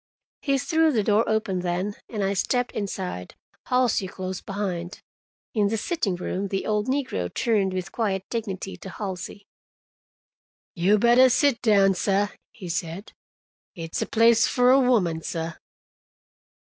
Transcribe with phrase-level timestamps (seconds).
[0.41, 3.35] He threw the door open then, and I stepped inside,
[3.67, 5.03] Halsey close behind.
[5.53, 9.45] In the sitting room the old negro turned with quiet dignity to Halsey.
[10.73, 13.11] "You bettah sit down, sah," he said.
[13.75, 15.53] "It's a place for a woman, sah."